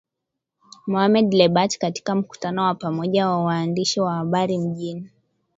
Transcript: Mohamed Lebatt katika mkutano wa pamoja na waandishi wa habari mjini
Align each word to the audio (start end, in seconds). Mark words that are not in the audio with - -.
Mohamed 0.87 1.33
Lebatt 1.33 1.77
katika 1.77 2.15
mkutano 2.15 2.63
wa 2.63 2.75
pamoja 2.75 3.21
na 3.21 3.37
waandishi 3.37 3.99
wa 3.99 4.13
habari 4.13 4.57
mjini 4.57 5.09